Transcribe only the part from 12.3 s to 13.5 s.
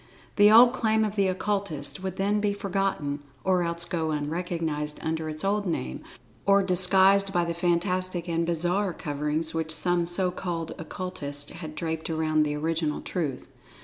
the original Truth.